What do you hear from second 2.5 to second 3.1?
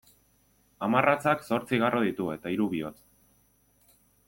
hiru bihotz.